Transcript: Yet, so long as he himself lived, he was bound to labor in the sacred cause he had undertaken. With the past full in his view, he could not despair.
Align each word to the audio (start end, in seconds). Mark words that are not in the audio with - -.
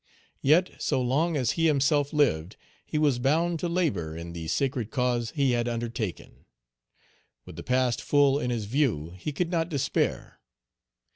Yet, 0.41 0.81
so 0.81 0.99
long 0.99 1.37
as 1.37 1.51
he 1.51 1.67
himself 1.67 2.11
lived, 2.11 2.55
he 2.87 2.97
was 2.97 3.19
bound 3.19 3.59
to 3.59 3.69
labor 3.69 4.17
in 4.17 4.33
the 4.33 4.47
sacred 4.47 4.89
cause 4.89 5.29
he 5.35 5.51
had 5.51 5.67
undertaken. 5.67 6.45
With 7.45 7.55
the 7.55 7.61
past 7.61 8.01
full 8.01 8.39
in 8.39 8.49
his 8.49 8.65
view, 8.65 9.13
he 9.15 9.31
could 9.31 9.51
not 9.51 9.69
despair. 9.69 10.39